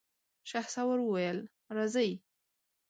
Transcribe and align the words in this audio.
شهسوار 0.49 0.99
وويل: 1.03 1.37
راځئ! 1.75 2.09